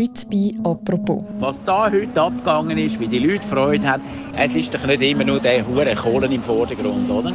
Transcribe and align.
Heute 0.00 0.26
bei 0.30 0.52
«Apropos». 0.62 1.18
Was 1.40 1.56
da 1.64 1.90
heute 1.90 2.20
abgegangen 2.20 2.78
ist, 2.78 3.00
wie 3.00 3.08
die 3.08 3.18
Leute 3.18 3.48
Freude 3.48 3.84
haben, 3.84 4.02
es 4.36 4.54
ist 4.54 4.72
doch 4.72 4.86
nicht 4.86 5.02
immer 5.02 5.24
nur 5.24 5.40
der 5.40 5.66
hure 5.66 5.92
Kohlen 5.96 6.30
im 6.30 6.40
Vordergrund, 6.40 7.10
oder? 7.10 7.32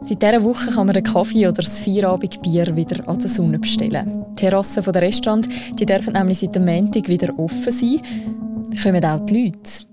Seit 0.00 0.22
dieser 0.22 0.42
Woche 0.42 0.70
kann 0.70 0.86
man 0.86 0.96
einen 0.96 1.04
Kaffee 1.04 1.46
oder 1.46 1.60
das 1.60 1.82
Feierabendbier 1.82 2.74
wieder 2.74 3.06
an 3.06 3.18
der 3.18 3.28
Sonne 3.28 3.58
bestellen. 3.58 4.24
Die 4.30 4.36
Terrassen 4.36 4.82
der 4.90 5.02
Restaurants 5.02 5.48
die 5.78 5.84
dürfen 5.84 6.14
nämlich 6.14 6.38
seit 6.38 6.54
dem 6.54 6.64
Montag 6.64 7.06
wieder 7.06 7.38
offen 7.38 7.72
sein. 7.72 8.00
Kommen 8.82 9.04
auch 9.04 9.20
die 9.26 9.44
Leute. 9.44 9.92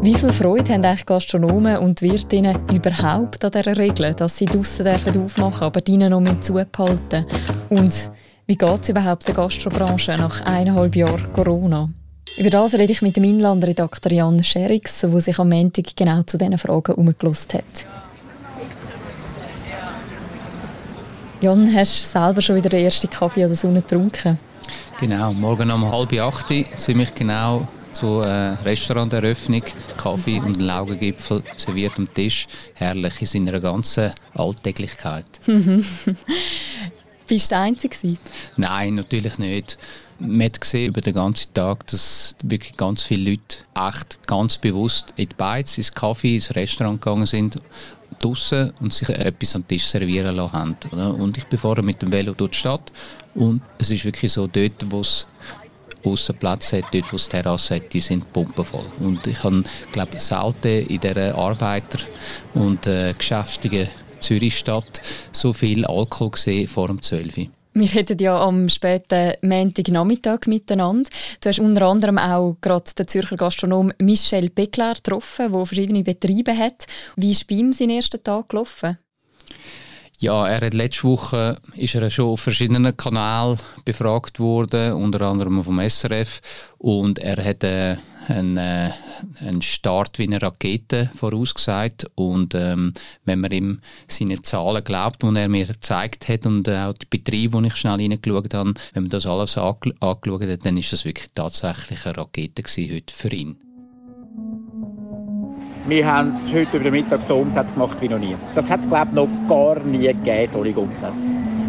Wie 0.00 0.14
viel 0.14 0.32
Freude 0.32 0.72
haben 0.72 0.84
eigentlich 0.84 1.04
Gastronomen 1.04 1.78
und 1.78 2.00
Wirtinnen 2.00 2.56
überhaupt 2.72 3.44
an 3.44 3.50
dieser 3.50 3.76
Regel, 3.76 4.14
dass 4.14 4.38
sie 4.38 4.44
draussen 4.44 4.86
aufmachen 4.86 5.64
aber 5.64 5.80
drinnen 5.80 6.10
noch 6.12 6.40
zubehalten 6.40 7.26
Und 7.70 8.10
wie 8.46 8.56
geht 8.56 8.82
es 8.82 8.88
überhaupt 8.88 9.26
der 9.28 9.34
Gastrobranche 9.34 10.16
nach 10.16 10.40
eineinhalb 10.42 10.96
Jahren 10.96 11.32
Corona? 11.32 11.90
Über 12.38 12.50
das 12.50 12.74
rede 12.74 12.92
ich 12.92 13.02
mit 13.02 13.16
dem 13.16 13.24
Inlandredakteur 13.24 14.12
Jan 14.12 14.42
Scherix, 14.42 15.00
der 15.00 15.20
sich 15.20 15.38
am 15.38 15.48
Montag 15.48 15.96
genau 15.96 16.22
zu 16.22 16.38
diesen 16.38 16.56
Fragen 16.56 16.94
umgelost 16.94 17.54
hat. 17.54 17.64
Jan, 21.40 21.72
hast 21.74 22.14
du 22.14 22.18
selber 22.18 22.42
schon 22.42 22.56
wieder 22.56 22.68
den 22.68 22.84
ersten 22.84 23.10
Kaffee 23.10 23.42
an 23.42 23.48
der 23.48 23.56
Sonne 23.56 23.82
getrunken? 23.82 24.38
Genau, 25.00 25.32
morgen 25.32 25.70
um 25.70 25.90
halb 25.90 26.12
acht, 26.14 26.52
ziemlich 26.76 27.14
genau 27.14 27.68
zur 27.92 28.26
äh, 28.26 28.54
Restauranteröffnung. 28.64 29.62
Kaffee 29.96 30.40
und 30.40 30.58
ein 30.58 30.66
Laugengipfel 30.66 31.42
serviert 31.56 31.92
am 31.96 32.12
Tisch. 32.12 32.46
Herrlich 32.74 33.20
in 33.20 33.26
seiner 33.26 33.60
ganzen 33.60 34.10
Alltäglichkeit. 34.34 35.26
Bist 37.28 37.50
du 37.50 37.54
der 37.54 37.60
Einzige? 37.60 38.16
Nein, 38.56 38.94
natürlich 38.94 39.38
nicht. 39.38 39.76
Man 40.18 40.46
hat 40.46 40.60
gesehen 40.60 40.88
über 40.88 41.02
den 41.02 41.14
ganzen 41.14 41.52
Tag, 41.52 41.86
dass 41.88 42.34
wirklich 42.42 42.76
ganz 42.76 43.02
viele 43.02 43.32
Leute 43.32 43.58
echt 43.74 44.26
ganz 44.26 44.56
bewusst 44.56 45.12
in 45.16 45.28
die 45.28 45.34
Beiz, 45.36 45.76
ins 45.76 45.92
Kaffee, 45.92 46.36
ins 46.36 46.54
Restaurant 46.56 47.00
gegangen 47.00 47.26
sind, 47.26 47.60
draußen 48.18 48.72
und 48.80 48.94
sich 48.94 49.10
etwas 49.10 49.54
am 49.54 49.68
Tisch 49.68 49.84
servieren 49.84 50.36
lassen 50.36 50.52
haben. 50.52 50.76
Und 51.20 51.36
ich 51.36 51.44
bin 51.44 51.58
vorher 51.58 51.84
mit 51.84 52.00
dem 52.00 52.10
Velo 52.10 52.32
durch 52.32 52.52
die 52.52 52.58
Stadt 52.58 52.90
und 53.34 53.60
es 53.78 53.90
ist 53.90 54.04
wirklich 54.06 54.32
so, 54.32 54.46
dort, 54.46 54.86
wo 54.88 55.00
es 55.00 55.26
Aussenplatz 56.02 56.72
hat, 56.72 56.84
dort 56.92 57.12
wo 57.12 57.16
es 57.16 57.28
Terrasse 57.28 57.76
hat, 57.76 57.92
die 57.92 58.00
sind 58.00 58.32
pumpenvoll. 58.32 58.86
Und 59.00 59.26
ich 59.26 59.44
habe, 59.44 59.62
glaube 59.92 60.18
selten 60.18 60.86
in 60.86 60.98
dieser 60.98 61.36
Arbeiter- 61.36 62.04
und 62.54 62.86
äh, 62.86 63.12
geschäftigen 63.16 63.88
Zürichstadt 64.20 65.00
so 65.32 65.52
viel 65.52 65.84
Alkohol 65.84 66.30
gesehen 66.30 66.68
vor 66.68 66.88
dem 66.88 67.02
12. 67.02 67.48
Wir 67.74 67.86
hätten 67.86 68.18
ja 68.18 68.40
am 68.40 68.68
späten 68.68 69.34
Montagnachmittag 69.42 70.46
miteinander. 70.46 71.08
Du 71.40 71.48
hast 71.48 71.60
unter 71.60 71.82
anderem 71.82 72.18
auch 72.18 72.56
gerade 72.60 72.90
den 72.98 73.06
Zürcher 73.06 73.36
Gastronom 73.36 73.92
Michel 73.98 74.50
Beckler 74.50 74.94
getroffen, 74.94 75.52
der 75.52 75.64
verschiedene 75.64 76.02
Betriebe 76.02 76.56
hat. 76.56 76.86
Wie 77.14 77.30
ist 77.30 77.46
bei 77.46 77.54
ihm 77.54 77.72
sein 77.72 77.90
erster 77.90 78.20
Tag 78.20 78.48
gelaufen? 78.48 78.98
Ja, 80.20 80.48
er 80.48 80.66
hat 80.66 80.74
letzte 80.74 81.04
Woche 81.04 81.60
ist 81.76 81.94
er 81.94 82.10
schon 82.10 82.30
auf 82.30 82.40
verschiedenen 82.40 82.96
Kanälen 82.96 83.56
befragt 83.84 84.40
worden, 84.40 84.94
unter 84.94 85.20
anderem 85.20 85.62
vom 85.62 85.78
SRF, 85.78 86.40
und 86.76 87.20
er 87.20 87.44
hat 87.44 87.62
äh, 87.62 87.98
einen, 88.26 88.56
äh, 88.56 88.90
einen 89.40 89.62
Start 89.62 90.18
wie 90.18 90.24
eine 90.24 90.42
Rakete 90.42 91.08
vorausgesagt. 91.14 92.10
Und 92.16 92.56
ähm, 92.56 92.94
wenn 93.26 93.40
man 93.40 93.52
ihm 93.52 93.80
seine 94.08 94.42
Zahlen 94.42 94.82
glaubt, 94.82 95.22
die 95.22 95.36
er 95.36 95.48
mir 95.48 95.66
gezeigt 95.66 96.28
hat 96.28 96.46
und 96.46 96.66
äh, 96.66 96.78
auch 96.78 96.94
die 96.94 97.06
Betriebe, 97.08 97.52
wo 97.52 97.60
ich 97.60 97.76
schnell 97.76 97.98
hineingeschaut 97.98 98.54
habe, 98.54 98.74
wenn 98.94 99.04
man 99.04 99.10
das 99.10 99.24
alles 99.24 99.56
angeschaut 99.56 100.42
hat, 100.42 100.66
dann 100.66 100.76
ist 100.76 100.92
das 100.92 101.04
wirklich 101.04 101.28
tatsächlich 101.32 102.04
eine 102.06 102.18
Rakete 102.18 102.62
heute 102.62 103.14
für 103.14 103.32
ihn. 103.32 103.67
Wir 105.88 106.04
haben 106.04 106.34
heute 106.52 106.76
über 106.76 106.90
den 106.90 106.92
Mittag 106.92 107.22
so 107.22 107.36
Umsätze 107.36 107.72
gemacht 107.72 107.98
wie 108.02 108.10
noch 108.10 108.18
nie. 108.18 108.36
Das 108.54 108.70
hat 108.70 108.80
es, 108.80 108.88
glaube 108.88 109.06
ich, 109.08 109.14
noch 109.14 109.28
gar 109.48 109.80
nie 109.80 110.06
gegeben, 110.06 110.52
solche 110.52 110.78
Umsätze. 110.78 111.14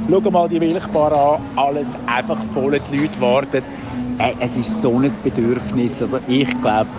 Schau 0.10 0.30
mal 0.30 0.50
die 0.50 0.60
Milchbar 0.60 1.14
an, 1.14 1.42
alles 1.56 1.88
einfach 2.06 2.38
voll, 2.54 2.78
die 2.92 2.98
Leute 2.98 3.22
warten. 3.22 3.64
Äh, 4.18 4.34
es 4.42 4.58
ist 4.58 4.82
so 4.82 5.00
ein 5.00 5.10
Bedürfnis. 5.24 6.02
Also 6.02 6.20
ich 6.28 6.50
glaube, 6.62 6.90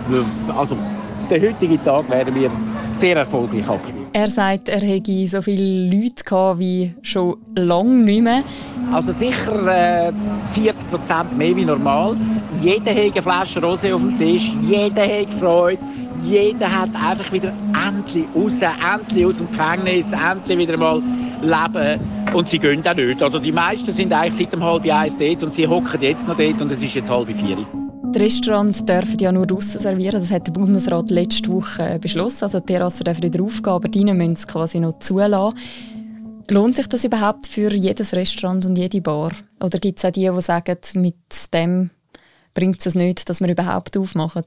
also 0.57 0.75
den 1.31 1.41
heutigen 1.41 1.83
Tag 1.83 2.09
werden 2.09 2.35
wir 2.35 2.51
sehr 2.91 3.15
erfolgreich 3.15 3.67
abschließen. 3.67 4.09
Er 4.13 4.27
sagt, 4.27 4.67
er 4.67 4.81
hätte 4.81 5.27
so 5.27 5.41
viele 5.41 5.89
Leute 5.89 6.23
gehabt 6.23 6.59
wie 6.59 6.93
schon 7.01 7.37
lange 7.55 7.89
nicht 7.89 8.21
mehr. 8.21 8.43
Also 8.91 9.13
sicher 9.13 10.07
äh, 10.07 10.11
40 10.53 10.89
Prozent 10.89 11.37
mehr 11.37 11.55
wie 11.55 11.65
normal. 11.65 12.17
Jeder 12.61 12.91
hat 12.91 13.13
eine 13.13 13.21
Flasche 13.21 13.59
Rosé 13.61 13.93
auf 13.93 14.01
dem 14.01 14.17
Tisch, 14.17 14.51
jeder 14.61 15.03
hat 15.03 15.31
Freude 15.39 15.79
jeder 16.23 16.71
hat 16.71 16.89
einfach 16.95 17.31
wieder 17.31 17.51
endlich 17.87 18.25
raus, 18.35 18.61
endlich 18.61 19.25
aus 19.25 19.37
dem 19.37 19.49
Gefängnis, 19.49 20.11
endlich 20.11 20.57
wieder 20.57 20.77
mal 20.77 21.01
leben. 21.41 21.99
Und 22.33 22.47
sie 22.47 22.59
gehen 22.59 22.85
auch 22.85 22.93
nicht. 22.93 23.23
Also 23.23 23.39
die 23.39 23.51
meisten 23.51 23.91
sind 23.91 24.13
eigentlich 24.13 24.35
seit 24.35 24.53
dem 24.53 24.63
halb 24.63 24.85
eins 24.89 25.17
dort 25.17 25.43
und 25.43 25.53
sie 25.53 25.67
hocken 25.67 26.01
jetzt 26.01 26.27
noch 26.27 26.37
dort 26.37 26.61
und 26.61 26.71
es 26.71 26.81
ist 26.81 26.93
jetzt 26.93 27.09
halb 27.09 27.27
vier. 27.33 27.57
Die 28.13 28.19
Restaurants 28.19 28.83
dürfen 28.83 29.17
ja 29.19 29.31
nur 29.31 29.47
draußen 29.47 29.79
servieren. 29.79 30.19
Das 30.19 30.31
hat 30.31 30.45
der 30.45 30.51
Bundesrat 30.51 31.09
letzte 31.11 31.49
Woche 31.49 31.97
beschlossen. 31.97 32.43
Also 32.43 32.59
die 32.59 32.65
Terrassen 32.65 33.05
dürfen 33.05 33.23
wieder 33.23 33.41
aufgehen, 33.41 33.73
aber 33.73 33.87
die 33.87 34.03
müssen 34.03 34.33
es 34.33 34.45
quasi 34.45 34.81
noch 34.81 34.99
zulassen. 34.99 35.57
Lohnt 36.49 36.75
sich 36.75 36.87
das 36.87 37.05
überhaupt 37.05 37.47
für 37.47 37.73
jedes 37.73 38.13
Restaurant 38.13 38.65
und 38.65 38.77
jede 38.77 38.99
Bar? 38.99 39.31
Oder 39.61 39.79
gibt 39.79 39.99
es 39.99 40.05
auch 40.05 40.11
die, 40.11 40.29
die 40.29 40.41
sagen, 40.41 40.77
mit 40.95 41.15
dem 41.53 41.89
bringt 42.53 42.85
es 42.85 42.95
nicht, 42.95 43.29
dass 43.29 43.39
wir 43.39 43.49
überhaupt 43.49 43.95
aufmachen? 43.95 44.43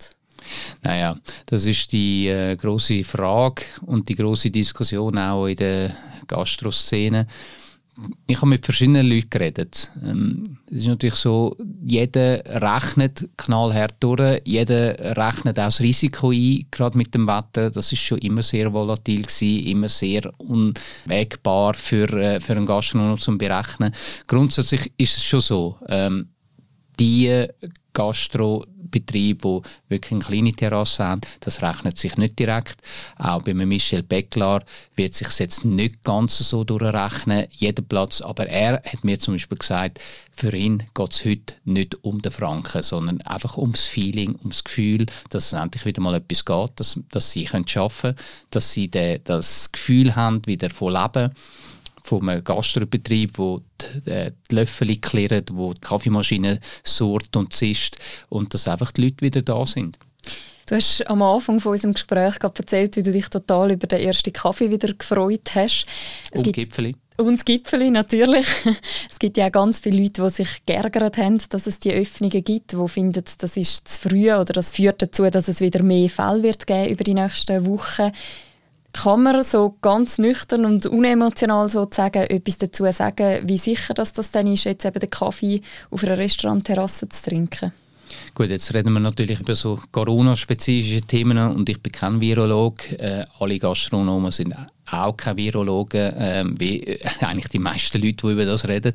Naja, 0.82 1.16
das 1.46 1.64
ist 1.64 1.90
die 1.92 2.28
äh, 2.28 2.56
große 2.56 3.02
Frage 3.02 3.62
und 3.86 4.10
die 4.10 4.14
große 4.14 4.50
Diskussion 4.50 5.16
auch 5.16 5.46
in 5.46 5.56
der 5.56 5.96
Gastroszene. 6.26 7.26
Ich 8.26 8.36
habe 8.38 8.48
mit 8.48 8.64
verschiedenen 8.64 9.08
Leuten 9.08 9.30
geredet. 9.30 9.88
Ähm, 10.02 10.58
es 10.68 10.78
ist 10.78 10.86
natürlich 10.86 11.14
so, 11.14 11.56
jeder 11.86 12.42
rechnet 12.60 13.28
knallhart 13.36 13.94
durch, 14.00 14.42
jeder 14.44 15.16
rechnet 15.16 15.58
auch 15.58 15.66
das 15.66 15.80
Risiko 15.80 16.30
ein, 16.30 16.66
gerade 16.70 16.98
mit 16.98 17.14
dem 17.14 17.26
Wetter. 17.26 17.70
Das 17.70 17.92
ist 17.92 18.00
schon 18.00 18.18
immer 18.18 18.42
sehr 18.42 18.72
volatil 18.72 19.22
gewesen, 19.22 19.66
immer 19.66 19.88
sehr 19.88 20.32
unwägbar 20.38 21.74
für, 21.74 22.08
äh, 22.14 22.40
für 22.40 22.56
einen 22.56 22.66
Gastronom 22.66 23.18
zum 23.18 23.38
Berechnen. 23.38 23.94
Grundsätzlich 24.26 24.92
ist 24.96 25.16
es 25.16 25.24
schon 25.24 25.40
so, 25.40 25.76
ähm, 25.88 26.28
die 26.98 27.46
Gastrobetriebe, 28.94 29.62
die 29.88 29.90
wirklich 29.90 30.12
eine 30.12 30.24
kleine 30.24 30.52
Terrasse 30.52 31.04
haben, 31.04 31.20
das 31.40 31.62
rechnet 31.62 31.98
sich 31.98 32.16
nicht 32.16 32.38
direkt. 32.38 32.76
Auch 33.18 33.42
bei 33.42 33.54
Michel 33.54 34.02
Becklar 34.02 34.64
wird 34.96 35.14
sich 35.14 35.28
jetzt 35.38 35.64
nicht 35.64 36.02
ganz 36.04 36.38
so 36.38 36.64
durchrechnen, 36.64 37.46
jeder 37.50 37.82
Platz. 37.82 38.20
Aber 38.20 38.46
er 38.46 38.74
hat 38.74 39.04
mir 39.04 39.18
zum 39.18 39.34
Beispiel 39.34 39.58
gesagt, 39.58 40.00
für 40.32 40.54
ihn 40.54 40.82
geht 40.94 41.12
es 41.12 41.24
heute 41.24 41.54
nicht 41.64 42.02
um 42.04 42.20
den 42.20 42.32
Franken, 42.32 42.82
sondern 42.82 43.20
einfach 43.22 43.56
ums 43.56 43.84
Feeling, 43.84 44.36
ums 44.40 44.64
Gefühl, 44.64 45.06
dass 45.30 45.46
es 45.46 45.52
endlich 45.52 45.84
wieder 45.84 46.02
mal 46.02 46.14
etwas 46.14 46.44
geht, 46.44 46.70
dass, 46.76 46.98
dass 47.10 47.30
sie 47.30 47.46
arbeiten 47.48 47.64
können, 47.66 48.16
dass 48.50 48.72
sie 48.72 48.88
de, 48.88 49.20
das 49.22 49.70
Gefühl 49.72 50.16
haben, 50.16 50.46
wieder 50.46 50.70
von 50.70 50.92
Leben 50.92 51.32
vom 52.04 52.30
Gastrobetrieb, 52.44 53.38
wo 53.38 53.62
die, 53.80 54.10
äh, 54.10 54.30
die 54.50 54.54
Löffel 54.54 54.96
klirren, 54.98 55.44
wo 55.52 55.72
die 55.72 55.80
Kaffeemaschine 55.80 56.60
surrt 56.84 57.34
und 57.34 57.52
zischt 57.52 57.96
und 58.28 58.52
dass 58.52 58.68
einfach 58.68 58.92
die 58.92 59.04
Leute 59.04 59.22
wieder 59.22 59.42
da 59.42 59.66
sind. 59.66 59.98
Du 60.68 60.76
hast 60.76 61.06
am 61.08 61.22
Anfang 61.22 61.60
von 61.60 61.72
unserem 61.72 61.92
Gespräch 61.92 62.36
erzählt, 62.42 62.96
wie 62.96 63.02
du 63.02 63.12
dich 63.12 63.28
total 63.28 63.72
über 63.72 63.86
den 63.86 64.00
ersten 64.00 64.32
Kaffee 64.32 64.70
wieder 64.70 64.92
gefreut 64.92 65.50
hast. 65.54 65.86
Es 66.30 66.42
und 66.42 66.52
Gipfeli. 66.52 66.94
Und 67.16 67.44
Gipfeli, 67.46 67.90
natürlich. 67.90 68.46
Es 69.10 69.18
gibt 69.18 69.36
ja 69.36 69.46
auch 69.46 69.52
ganz 69.52 69.78
viele 69.78 70.02
Leute, 70.02 70.22
die 70.22 70.30
sich 70.30 70.66
geärgert 70.66 71.16
haben, 71.16 71.38
dass 71.50 71.66
es 71.66 71.78
die 71.78 71.92
Öffnungen 71.92 72.42
gibt, 72.42 72.72
die 72.72 72.88
finden, 72.88 73.22
das 73.38 73.56
ist 73.56 73.88
zu 73.88 74.08
früh 74.08 74.32
oder 74.32 74.52
das 74.52 74.72
führt 74.72 75.00
dazu, 75.00 75.28
dass 75.30 75.48
es 75.48 75.60
wieder 75.60 75.82
mehr 75.82 76.10
Fälle 76.10 76.42
wird 76.42 76.66
geben 76.66 76.90
über 76.90 77.04
die 77.04 77.14
nächsten 77.14 77.66
Wochen. 77.66 78.10
Kann 78.94 79.24
man 79.24 79.42
so 79.42 79.76
ganz 79.80 80.18
nüchtern 80.18 80.64
und 80.64 80.86
unemotional 80.86 81.68
sozusagen 81.68 82.22
etwas 82.22 82.58
dazu 82.58 82.86
sagen, 82.92 83.40
wie 83.42 83.58
sicher 83.58 83.92
dass 83.92 84.12
das 84.12 84.30
dann 84.30 84.46
ist, 84.46 84.64
jetzt 84.64 84.84
eben 84.84 85.00
den 85.00 85.10
Kaffee 85.10 85.60
auf 85.90 86.04
einer 86.04 86.16
Restaurantterrasse 86.16 87.08
zu 87.08 87.28
trinken? 87.28 87.72
Gut, 88.34 88.50
jetzt 88.50 88.72
reden 88.72 88.92
wir 88.92 89.00
natürlich 89.00 89.40
über 89.40 89.56
so 89.56 89.80
Corona-spezifische 89.90 91.02
Themen 91.02 91.38
und 91.38 91.68
ich 91.68 91.80
bin 91.80 91.92
kein 91.92 92.20
Virologe. 92.20 92.96
Äh, 92.98 93.24
alle 93.40 93.58
Gastronomen 93.58 94.30
sind 94.30 94.54
auch 94.88 95.16
keine 95.16 95.38
Virologen, 95.38 96.16
äh, 96.16 96.44
wie 96.56 96.98
eigentlich 97.20 97.48
die 97.48 97.58
meisten 97.58 98.00
Leute, 98.00 98.26
die 98.26 98.32
über 98.32 98.44
das 98.44 98.68
reden. 98.68 98.92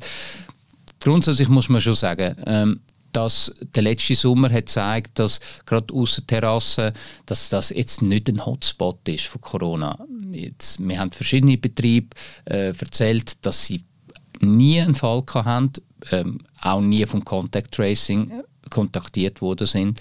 Grundsätzlich 0.98 1.48
muss 1.48 1.68
man 1.68 1.82
schon 1.82 1.94
sagen, 1.94 2.36
ähm, 2.46 2.80
dass 3.12 3.52
der 3.74 3.82
letzte 3.82 4.14
Sommer 4.14 4.50
hat 4.50 4.66
gezeigt, 4.66 5.18
dass 5.18 5.40
gerade 5.66 5.92
außer 5.92 6.26
Terrassen, 6.26 6.92
dass 7.26 7.48
das 7.48 7.70
jetzt 7.70 8.02
nicht 8.02 8.28
ein 8.28 8.44
Hotspot 8.44 9.08
ist 9.08 9.26
von 9.26 9.40
Corona. 9.40 9.98
Jetzt, 10.32 10.78
wir 10.80 10.98
haben 10.98 11.12
verschiedene 11.12 11.58
Betriebe 11.58 12.08
äh, 12.44 12.72
erzählt, 12.78 13.44
dass 13.44 13.66
sie 13.66 13.82
nie 14.40 14.80
einen 14.80 14.94
Fall 14.94 15.22
hatten, 15.34 15.72
ähm, 16.12 16.38
auch 16.60 16.80
nie 16.80 17.04
vom 17.06 17.24
Contact 17.24 17.72
Tracing 17.72 18.42
kontaktiert 18.70 19.40
worden 19.40 19.66
sind. 19.66 20.00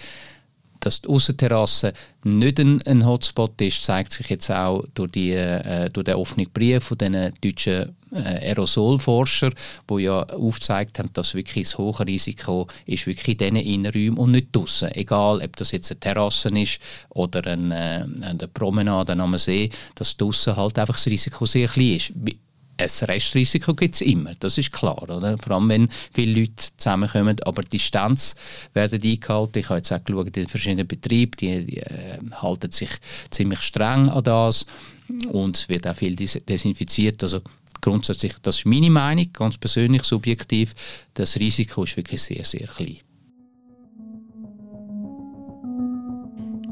Dass 0.79 1.01
die 1.01 1.09
Aussenterrasse 1.09 1.93
nicht 2.23 2.59
ein, 2.59 2.81
ein, 2.83 3.05
Hotspot 3.05 3.59
ist, 3.61 3.83
zeigt 3.83 4.13
sich 4.13 4.29
jetzt 4.29 4.49
auch 4.49 4.85
durch, 4.93 5.11
die, 5.11 5.31
äh, 5.31 5.89
durch 5.89 6.05
den 6.05 6.15
offenen 6.15 6.49
Brief 6.51 6.83
von 6.83 6.97
den 6.97 7.33
deutschen 7.41 7.95
äh, 8.11 8.49
Aerosolforscher, 8.49 9.51
die 9.89 10.03
ja 10.03 10.23
aufgezeigt 10.23 10.99
haben, 10.99 11.09
dass 11.13 11.35
wirklich 11.35 11.65
das 11.65 11.77
hohe 11.77 11.99
Risiko 12.05 12.67
ist 12.85 13.07
wirklich 13.07 13.39
in 13.41 13.55
diesen 13.55 13.67
Innenräumen 13.67 14.17
und 14.17 14.31
nicht 14.31 14.47
draußen. 14.51 14.91
Egal, 14.95 15.41
ob 15.43 15.55
das 15.55 15.71
jetzt 15.71 15.91
eine 15.91 15.99
Terrasse 15.99 16.49
ist 16.49 16.79
oder 17.09 17.45
eine, 17.45 18.09
äh, 18.21 18.25
eine 18.25 18.47
Promenade 18.47 19.13
am 19.13 19.37
See, 19.37 19.69
dass 19.95 20.17
draußen 20.17 20.55
halt 20.55 20.79
einfach 20.79 20.95
das 20.95 21.07
Risiko 21.07 21.45
sehr 21.45 21.67
klein 21.67 21.97
ist 21.97 22.13
ein 22.79 23.05
Restrisiko 23.07 23.73
gibt 23.73 23.95
es 23.95 24.01
immer, 24.01 24.33
das 24.39 24.57
ist 24.57 24.71
klar. 24.71 25.01
Oder? 25.03 25.37
Vor 25.37 25.55
allem, 25.55 25.69
wenn 25.69 25.89
viele 26.13 26.39
Leute 26.39 26.65
zusammenkommen, 26.77 27.37
aber 27.43 27.61
die 27.63 27.77
Distanz 27.77 28.35
werden 28.73 29.01
eingehalten. 29.01 29.59
Ich 29.59 29.69
habe 29.69 29.79
jetzt 29.79 29.91
auch 29.91 30.03
geschaut, 30.03 30.27
in 30.27 30.33
den 30.33 30.47
verschiedenen 30.47 30.87
Betrieben, 30.87 31.31
die, 31.39 31.65
die 31.65 31.77
äh, 31.77 32.19
halten 32.31 32.71
sich 32.71 32.89
ziemlich 33.29 33.61
streng 33.61 34.07
an 34.09 34.23
das 34.23 34.65
und 35.31 35.57
es 35.57 35.69
wird 35.69 35.87
auch 35.87 35.95
viel 35.95 36.15
desinfiziert. 36.15 37.21
Also 37.23 37.41
grundsätzlich, 37.81 38.33
das 38.41 38.57
ist 38.57 38.65
meine 38.65 38.89
Meinung, 38.89 39.31
ganz 39.33 39.57
persönlich, 39.57 40.03
subjektiv, 40.03 40.73
das 41.13 41.37
Risiko 41.37 41.83
ist 41.83 41.97
wirklich 41.97 42.21
sehr, 42.21 42.45
sehr 42.45 42.67
klein. 42.67 42.99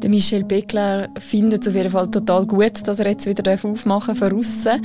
Der 0.07 0.13
Michel 0.13 0.45
Beckler 0.45 1.09
findet 1.19 1.63
es 1.63 1.67
auf 1.67 1.75
jeden 1.75 1.89
Fall 1.89 2.09
total 2.09 2.45
gut, 2.45 2.87
dass 2.87 2.97
er 2.99 3.09
jetzt 3.09 3.25
wieder 3.25 3.53
aufmachen 3.53 4.17
darf 4.17 4.31
außen. 4.31 4.81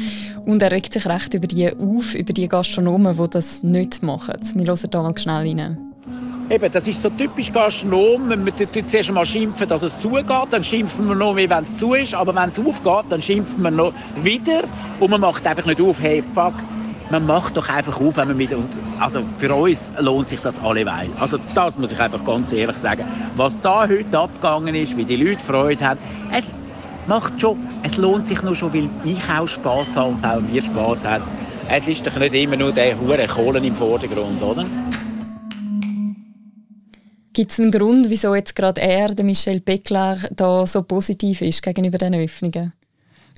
Und 0.46 0.60
er 0.60 0.72
regt 0.72 0.92
sich 0.92 1.06
recht 1.06 1.32
über 1.34 1.46
die 1.46 1.70
auf, 1.72 2.16
über 2.16 2.32
die 2.32 2.48
Gastronomen, 2.48 3.16
die 3.16 3.30
das 3.30 3.62
nicht 3.62 4.02
machen. 4.02 4.34
Wir 4.56 4.66
hören 4.66 4.90
da 4.90 5.00
mal 5.00 5.16
schnell 5.16 5.46
rein. 5.46 5.78
Eben, 6.50 6.72
das 6.72 6.88
ist 6.88 7.02
so 7.02 7.10
typisch 7.10 7.52
Gastronom. 7.52 8.30
Wir 8.30 8.88
zuerst 8.88 9.10
einmal 9.10 9.24
schimpfen, 9.24 9.68
dass 9.68 9.84
es 9.84 9.96
zugeht, 10.00 10.26
dann 10.50 10.64
schimpfen 10.64 11.06
wir 11.06 11.14
noch 11.14 11.34
mehr, 11.34 11.48
wenn 11.48 11.62
es 11.62 11.76
zu 11.76 11.94
ist. 11.94 12.14
Aber 12.14 12.34
wenn 12.34 12.48
es 12.48 12.58
aufgeht, 12.58 13.04
dann 13.08 13.22
schimpfen 13.22 13.62
wir 13.62 13.70
noch 13.70 13.94
wieder. 14.24 14.64
Und 14.98 15.08
man 15.12 15.20
macht 15.20 15.46
einfach 15.46 15.66
nicht 15.66 15.80
auf, 15.80 16.00
hey, 16.00 16.20
fuck, 16.34 16.54
man 17.10 17.26
macht 17.26 17.56
doch 17.56 17.68
einfach 17.68 18.00
auf, 18.00 18.16
wenn 18.16 18.28
man 18.28 18.36
mit 18.36 18.50
also 18.98 19.20
für 19.36 19.54
uns 19.54 19.90
lohnt 19.98 20.28
sich 20.28 20.40
das 20.40 20.58
alleweil. 20.58 21.08
Also 21.18 21.38
das 21.54 21.76
muss 21.76 21.92
ich 21.92 22.00
einfach 22.00 22.24
ganz 22.24 22.52
ehrlich 22.52 22.76
sagen. 22.76 23.04
Was 23.36 23.60
da 23.60 23.88
heute 23.88 24.18
abgegangen 24.18 24.74
ist, 24.74 24.96
wie 24.96 25.04
die 25.04 25.16
Leute 25.16 25.44
Freude 25.44 25.84
haben, 25.84 26.00
es 26.32 26.44
macht 27.06 27.40
schon, 27.40 27.58
es 27.82 27.96
lohnt 27.96 28.28
sich 28.28 28.42
nur 28.42 28.54
schon, 28.54 28.72
weil 28.72 28.88
ich 29.04 29.28
auch 29.28 29.46
Spaß 29.46 29.96
habe 29.96 30.10
und 30.10 30.24
auch 30.24 30.40
wir 30.50 30.62
Spaß 30.62 31.04
haben. 31.04 31.24
Es 31.68 31.88
ist 31.88 32.06
doch 32.06 32.16
nicht 32.16 32.34
immer 32.34 32.56
nur 32.56 32.72
der 32.72 32.98
hure 33.00 33.26
Kohlen 33.26 33.64
im 33.64 33.74
Vordergrund, 33.74 34.42
oder? 34.42 34.66
Gibt 37.32 37.50
es 37.50 37.58
einen 37.58 37.70
Grund, 37.70 38.10
wieso 38.10 38.34
jetzt 38.34 38.54
gerade 38.54 38.82
er, 38.82 39.14
der 39.14 39.24
Michel 39.24 39.60
Beckler, 39.60 40.18
da 40.36 40.66
so 40.66 40.82
positiv 40.82 41.40
ist 41.40 41.62
gegenüber 41.62 41.96
den 41.96 42.14
Öffnungen? 42.14 42.74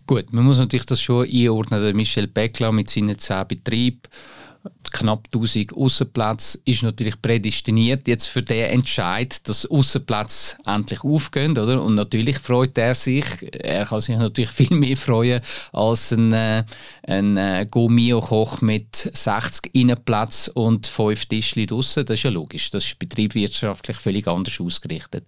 Gut, 0.07 0.33
man 0.35 0.45
muss 0.45 0.59
natürlich 0.59 0.85
das 0.85 1.01
schon 1.01 1.27
einordnen. 1.27 1.83
Der 1.83 1.95
Michel 1.95 2.27
Beckler 2.27 2.73
mit 2.73 2.91
seinen 2.91 3.19
zehn 3.19 3.49
Betrieben, 3.49 4.03
knapp 4.93 5.29
1000 5.33 5.73
Außenplätze, 5.73 6.59
ist 6.67 6.83
natürlich 6.83 7.21
prädestiniert 7.23 8.07
jetzt 8.07 8.27
für 8.27 8.43
den 8.43 8.71
Entscheid, 8.71 9.49
dass 9.49 9.65
Außenplätze 9.65 10.59
endlich 10.67 11.03
aufgehen, 11.05 11.53
oder? 11.53 11.83
Und 11.83 11.95
natürlich 11.95 12.39
freut 12.39 12.77
er 12.77 12.95
sich. 12.95 13.25
Er 13.63 13.87
kann 13.87 14.03
sich 14.03 14.17
natürlich 14.17 14.51
viel 14.53 14.77
mehr 14.77 14.97
freuen 14.99 15.41
als 15.73 16.13
ein, 16.13 16.33
äh, 16.35 16.65
ein 17.07 17.39
äh, 17.39 17.67
Gomio-Koch 17.71 18.61
mit 18.61 18.95
60 18.95 19.75
Innenplätzen 19.75 20.53
und 20.53 20.87
5 20.87 21.25
Tischchen 21.27 21.67
draussen. 21.67 22.05
Das 22.05 22.19
ist 22.19 22.25
ja 22.25 22.31
logisch. 22.31 22.71
Das 22.71 22.85
ist 22.85 22.99
betriebswirtschaftlich 22.99 23.97
völlig 23.97 24.29
anders 24.29 24.61
ausgerichtet. 24.61 25.27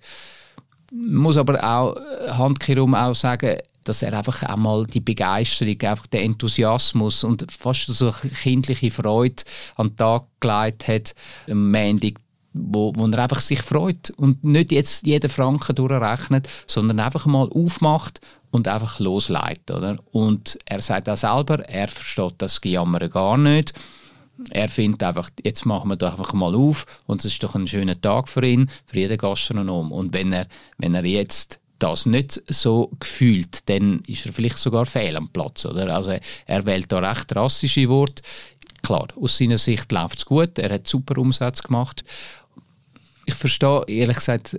Muss 0.92 1.36
aber 1.36 1.62
auch 1.62 1.96
äh, 1.96 2.30
handkehrum 2.30 2.94
auch 2.94 3.14
sagen, 3.14 3.58
dass 3.84 4.02
er 4.02 4.12
einfach 4.12 4.42
einmal 4.42 4.86
die 4.86 5.00
Begeisterung, 5.00 5.80
einfach 5.82 6.06
den 6.08 6.32
Enthusiasmus 6.32 7.24
und 7.24 7.46
fast 7.50 7.86
so 7.86 8.12
eine 8.22 8.32
kindliche 8.32 8.90
Freude 8.90 9.44
an 9.76 9.88
den 9.88 9.96
Tag 9.96 10.24
gelegt 10.40 10.88
hat, 10.88 11.14
am 11.48 11.70
Montag, 11.70 12.14
wo, 12.52 12.92
wo 12.96 13.06
er 13.06 13.18
einfach 13.18 13.40
sich 13.40 13.62
freut 13.62 14.10
und 14.16 14.42
nicht 14.42 14.72
jetzt 14.72 15.06
jeden 15.06 15.30
Franken 15.30 15.74
durchrechnet, 15.76 16.48
sondern 16.66 17.00
einfach 17.00 17.26
mal 17.26 17.48
aufmacht 17.50 18.20
und 18.50 18.66
einfach 18.66 18.98
losleitet. 18.98 19.70
Oder? 19.70 19.98
Und 20.12 20.58
er 20.64 20.80
sagt 20.80 21.08
auch 21.08 21.16
selber, 21.16 21.60
er 21.68 21.88
versteht 21.88 22.34
das 22.38 22.60
Gejammer 22.60 23.08
gar 23.08 23.36
nicht. 23.36 23.74
Er 24.50 24.68
findet 24.68 25.02
einfach, 25.02 25.30
jetzt 25.42 25.64
machen 25.64 25.88
wir 25.88 25.96
doch 25.96 26.10
einfach 26.10 26.32
mal 26.34 26.54
auf 26.54 26.86
und 27.06 27.24
es 27.24 27.32
ist 27.32 27.42
doch 27.42 27.54
ein 27.54 27.66
schöner 27.66 28.00
Tag 28.00 28.28
für 28.28 28.44
ihn, 28.46 28.70
für 28.86 28.98
jeden 28.98 29.16
Gastronom. 29.16 29.92
Und 29.92 30.12
wenn 30.12 30.32
er, 30.32 30.46
wenn 30.78 30.94
er 30.94 31.04
jetzt 31.04 31.60
das 31.78 32.06
nicht 32.06 32.42
so 32.48 32.90
gefühlt, 32.98 33.68
dann 33.68 34.00
ist 34.06 34.26
er 34.26 34.32
vielleicht 34.32 34.58
sogar 34.58 34.86
fehl 34.86 35.16
am 35.16 35.28
Platz. 35.28 35.64
Oder? 35.66 35.94
Also 35.94 36.18
er 36.46 36.66
wählt 36.66 36.90
da 36.90 36.98
recht 36.98 37.34
rassische 37.34 37.88
Worte. 37.88 38.22
Klar, 38.82 39.08
aus 39.20 39.38
seiner 39.38 39.58
Sicht 39.58 39.90
läuft 39.92 40.18
es 40.18 40.26
gut, 40.26 40.58
er 40.58 40.72
hat 40.72 40.86
super 40.86 41.18
Umsatz 41.18 41.62
gemacht. 41.62 42.04
Ich 43.28 43.34
verstehe 43.34 43.82
ehrlich 43.88 44.18
gesagt 44.18 44.56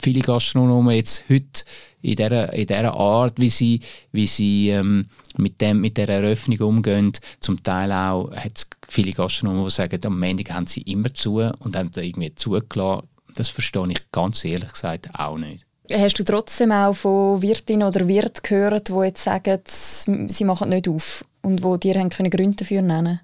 viele 0.00 0.20
Gastronomen 0.20 0.94
jetzt 0.94 1.24
heute 1.28 1.64
in 2.00 2.14
dieser, 2.14 2.52
in 2.52 2.66
dieser 2.66 2.94
Art, 2.94 3.40
wie 3.40 3.50
sie, 3.50 3.80
wie 4.12 4.28
sie 4.28 4.68
ähm, 4.68 5.06
mit, 5.36 5.60
dem, 5.60 5.80
mit 5.80 5.96
der 5.96 6.08
Eröffnung 6.08 6.60
umgehen. 6.60 7.12
Zum 7.40 7.60
Teil 7.62 7.90
auch 7.90 8.30
hat 8.32 8.52
es 8.56 8.68
viele 8.92 9.12
Gastronomen, 9.12 9.64
die 9.64 9.70
sagen, 9.70 10.00
am 10.04 10.20
Montag 10.20 10.50
haben 10.50 10.66
sie 10.66 10.82
immer 10.82 11.12
zu 11.14 11.36
und 11.36 11.76
haben 11.76 11.90
irgendwie 11.96 12.34
zugelassen. 12.34 13.08
Das 13.34 13.48
verstehe 13.48 13.88
ich 13.88 14.12
ganz 14.12 14.44
ehrlich 14.44 14.72
gesagt 14.72 15.08
auch 15.14 15.38
nicht. 15.38 15.64
Hast 15.90 16.18
du 16.18 16.24
trotzdem 16.24 16.72
auch 16.72 16.94
von 16.94 17.42
Wirtinnen 17.42 17.88
oder 17.88 18.06
Wirt 18.06 18.42
gehört, 18.42 18.88
die 18.88 18.92
jetzt 19.04 19.24
sagen, 19.24 19.60
sie 19.66 20.44
machen 20.44 20.68
nicht 20.68 20.88
auf 20.88 21.24
und 21.42 21.62
wo 21.62 21.76
dir 21.76 21.94
haben 21.94 22.10
können 22.10 22.30
Gründe 22.30 22.56
dafür 22.56 22.82
nennen 22.82 23.20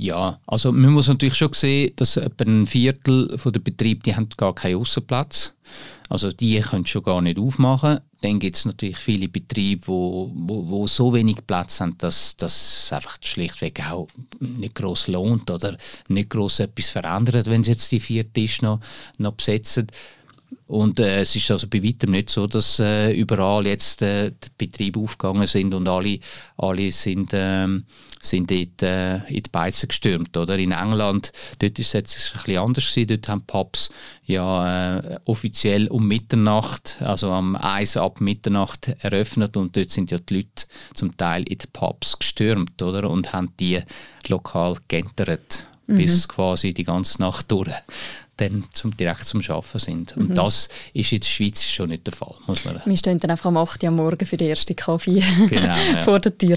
ja, 0.00 0.38
also 0.46 0.70
man 0.70 0.92
muss 0.92 1.08
natürlich 1.08 1.34
schon 1.34 1.52
sehen, 1.52 1.92
dass 1.96 2.16
etwa 2.16 2.44
ein 2.44 2.66
Viertel 2.66 3.26
der 3.28 3.58
Betriebe 3.58 4.02
die 4.02 4.14
haben 4.14 4.28
gar 4.36 4.54
keinen 4.54 4.76
Aussenplatz. 4.76 5.54
Also 6.08 6.30
die 6.30 6.60
können 6.60 6.86
schon 6.86 7.02
gar 7.02 7.20
nicht 7.20 7.38
aufmachen. 7.38 7.98
Dann 8.20 8.40
gibt 8.40 8.56
es 8.56 8.64
natürlich 8.64 8.96
viele 8.96 9.28
Betriebe, 9.28 9.86
wo, 9.86 10.30
wo, 10.34 10.68
wo, 10.68 10.86
so 10.88 11.14
wenig 11.14 11.46
Platz 11.46 11.80
haben, 11.80 11.96
dass 11.98 12.36
das 12.36 12.92
einfach 12.92 13.16
schlichtweg 13.22 13.80
auch 13.88 14.08
nicht 14.40 14.74
groß 14.74 15.08
lohnt 15.08 15.48
oder 15.50 15.76
nicht 16.08 16.30
groß 16.30 16.60
etwas 16.60 16.90
verändert, 16.90 17.46
wenn 17.46 17.62
sie 17.62 17.72
jetzt 17.72 17.92
die 17.92 18.00
vier 18.00 18.30
Tische 18.32 18.64
noch, 18.64 18.80
noch 19.18 19.34
besetzen. 19.34 19.86
Und 20.66 21.00
äh, 21.00 21.20
es 21.20 21.34
ist 21.34 21.50
also 21.50 21.66
bei 21.66 21.82
weitem 21.82 22.10
nicht 22.10 22.28
so, 22.28 22.46
dass 22.46 22.78
äh, 22.78 23.12
überall 23.12 23.66
jetzt 23.66 24.02
äh, 24.02 24.30
die 24.30 24.48
Betriebe 24.58 25.00
aufgegangen 25.00 25.46
sind 25.46 25.72
und 25.72 25.88
alle, 25.88 26.20
alle 26.58 26.92
sind, 26.92 27.30
ähm, 27.32 27.84
sind 28.20 28.50
dort, 28.50 28.82
äh, 28.82 29.16
in 29.28 29.42
die 29.42 29.50
Beizen 29.50 29.88
gestürmt. 29.88 30.36
Oder? 30.36 30.58
In 30.58 30.72
England, 30.72 31.32
dort 31.58 31.78
ist 31.78 31.88
es 31.88 31.92
jetzt 31.94 32.32
ein 32.34 32.42
bisschen 32.42 32.62
anders 32.62 32.90
gewesen. 32.90 33.08
Dort 33.08 33.28
haben 33.28 33.42
Pubs 33.46 33.90
ja 34.24 34.98
äh, 34.98 35.20
offiziell 35.24 35.88
um 35.88 36.06
Mitternacht, 36.06 36.98
also 37.00 37.30
am 37.30 37.56
Eis 37.56 37.96
ab 37.96 38.20
Mitternacht 38.20 38.88
eröffnet 39.00 39.56
und 39.56 39.74
dort 39.74 39.90
sind 39.90 40.10
ja 40.10 40.18
die 40.18 40.36
Leute 40.36 40.66
zum 40.92 41.16
Teil 41.16 41.44
in 41.44 41.58
die 41.58 41.66
Pubs 41.72 42.18
gestürmt 42.18 42.82
oder? 42.82 43.08
und 43.08 43.32
haben 43.32 43.54
die 43.58 43.80
lokal 44.28 44.76
geentert 44.88 45.64
mhm. 45.86 45.96
bis 45.96 46.28
quasi 46.28 46.74
die 46.74 46.84
ganze 46.84 47.20
Nacht 47.22 47.50
durch 47.50 47.70
dann 48.38 48.64
zum, 48.72 48.96
direkt 48.96 49.24
zum 49.24 49.40
Arbeiten 49.48 49.78
sind. 49.78 50.16
Und 50.16 50.30
mhm. 50.30 50.34
das 50.34 50.68
ist 50.94 51.12
in 51.12 51.20
der 51.20 51.26
Schweiz 51.26 51.62
schon 51.64 51.90
nicht 51.90 52.06
der 52.06 52.14
Fall. 52.14 52.34
Muss 52.46 52.64
man 52.64 52.80
Wir 52.84 52.96
stehen 52.96 53.18
dann 53.20 53.30
einfach 53.30 53.46
am 53.46 53.56
8. 53.56 53.82
Uhr 53.82 53.88
am 53.88 53.96
Morgen 53.96 54.24
für 54.26 54.36
den 54.36 54.48
ersten 54.48 54.74
Kaffee 54.74 55.22
genau, 55.48 55.66
ja. 55.66 55.74
vor 56.04 56.18
der 56.18 56.36
Tür. 56.36 56.56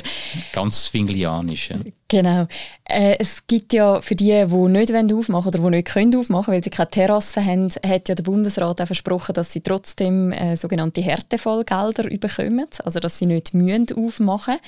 Ganz 0.53 0.85
zwinglianisch. 0.85 1.71
Ja. 1.71 1.77
Genau. 2.07 2.47
Äh, 2.85 3.17
es 3.19 3.45
gibt 3.47 3.73
ja 3.73 4.01
für 4.01 4.15
die, 4.15 4.45
die 4.47 4.69
nicht 4.69 5.13
aufmachen 5.13 5.47
oder 5.47 5.59
die 5.59 5.69
nicht 5.77 5.87
können 5.87 6.15
aufmachen 6.15 6.53
weil 6.53 6.63
sie 6.63 6.69
keine 6.69 6.89
Terrasse 6.89 7.43
haben, 7.43 7.69
hat 7.85 8.09
ja 8.09 8.15
der 8.15 8.23
Bundesrat 8.23 8.81
auch 8.81 8.85
versprochen, 8.85 9.33
dass 9.33 9.51
sie 9.51 9.61
trotzdem 9.61 10.31
äh, 10.31 10.55
sogenannte 10.55 11.01
Härtefallgelder 11.01 12.03
bekommen, 12.03 12.67
also 12.83 12.99
dass 12.99 13.17
sie 13.17 13.25
nicht 13.25 13.53
aufmachen 13.55 14.55
müssen. 14.55 14.59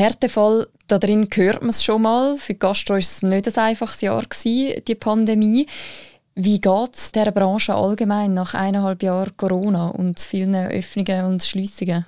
Härtefall, 0.00 0.66
da 0.86 0.98
drin 0.98 1.28
hört 1.30 1.60
man 1.60 1.70
es 1.70 1.84
schon 1.84 2.02
mal. 2.02 2.36
Für 2.38 2.54
die 2.54 2.58
Gastro 2.58 2.94
war 2.94 2.98
es 2.98 3.22
nicht 3.22 3.46
ein 3.46 3.64
einfaches 3.64 4.00
Jahr, 4.00 4.22
gewesen, 4.22 4.82
die 4.88 4.94
Pandemie. 4.94 5.66
Wie 6.34 6.58
geht 6.60 6.94
es 6.94 7.12
dieser 7.12 7.32
Branche 7.32 7.74
allgemein 7.74 8.32
nach 8.32 8.54
eineinhalb 8.54 9.02
Jahren 9.02 9.36
Corona 9.36 9.88
und 9.88 10.18
vielen 10.18 10.54
Öffnungen 10.54 11.26
und 11.26 11.42
Schliessungen? 11.42 12.06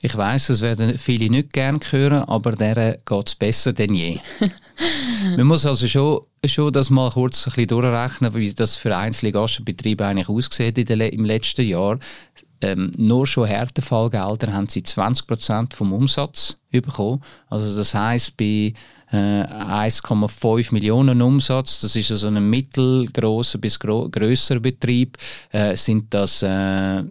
Ich 0.00 0.16
weiß, 0.16 0.48
das 0.48 0.60
werden 0.60 0.96
viele 0.98 1.28
nicht 1.28 1.52
gerne 1.52 1.80
hören, 1.90 2.24
aber 2.24 2.52
der 2.52 2.98
geht 3.04 3.28
es 3.28 3.34
besser 3.34 3.72
denn 3.72 3.94
je. 3.94 4.18
Man 5.36 5.46
muss 5.46 5.66
also 5.66 5.88
schon, 5.88 6.20
schon 6.44 6.72
das 6.72 6.90
mal 6.90 7.10
kurz 7.10 7.46
ein 7.46 7.52
bisschen 7.52 7.68
durchrechnen, 7.68 8.34
wie 8.34 8.52
das 8.54 8.76
für 8.76 8.96
einzelne 8.96 9.32
Gastbetriebe 9.32 10.04
eigentlich 10.04 10.28
aussieht 10.28 10.78
im 10.78 11.24
letzten 11.24 11.66
Jahr 11.66 11.98
ähm, 12.62 12.92
nur 12.96 13.26
schon 13.26 13.46
Härtefallgelder 13.46 14.52
haben 14.52 14.68
sie 14.68 14.80
20% 14.80 15.74
vom 15.74 15.92
Umsatz 15.92 16.56
bekommen. 16.70 17.22
Also 17.48 17.76
das 17.76 17.92
heißt 17.92 18.36
bei 18.36 18.72
äh, 19.10 19.16
1,5 19.16 20.72
Millionen 20.72 21.20
Umsatz. 21.20 21.80
Das 21.80 21.96
ist 21.96 22.10
also 22.10 22.28
ein 22.28 22.48
mittelgroßer 22.48 23.58
bis 23.58 23.78
größerer 23.78 24.60
Betrieb. 24.60 25.18
Äh, 25.50 25.76
sind 25.76 26.14
das, 26.14 26.42
äh, 26.42 27.02